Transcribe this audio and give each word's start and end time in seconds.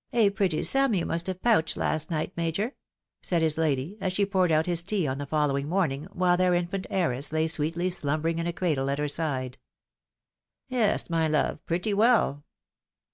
"A 0.24 0.30
pretty 0.30 0.62
sum 0.62 0.94
you 0.94 1.04
must 1.04 1.26
have 1.26 1.42
pouched 1.42 1.76
last 1.76 2.10
night. 2.10 2.32
Major," 2.34 2.72
said 3.22 3.42
his 3.42 3.58
lady, 3.58 3.98
as 4.00 4.14
she 4.14 4.24
poured 4.24 4.50
out 4.50 4.64
his 4.64 4.82
tea 4.82 5.06
on 5.06 5.18
the 5.18 5.26
following 5.26 5.68
morn 5.68 5.92
ing, 5.92 6.04
while 6.14 6.38
their 6.38 6.54
infant 6.54 6.86
heiress 6.88 7.30
lay 7.30 7.46
sweetly 7.46 7.90
slumbering 7.90 8.38
in 8.38 8.46
a 8.46 8.54
cradle 8.54 8.88
at 8.88 8.98
her 8.98 9.06
side." 9.06 9.58
Yes, 10.70 11.10
my 11.10 11.28
love, 11.28 11.62
pretty 11.66 11.92
well." 11.92 12.42